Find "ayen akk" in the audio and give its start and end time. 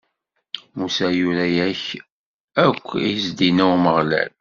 1.49-2.85